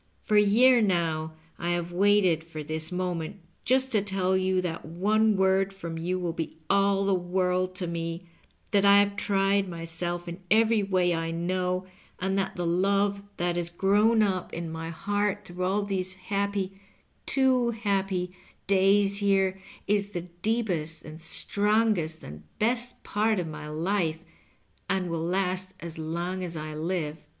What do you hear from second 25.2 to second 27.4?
last as long as I live.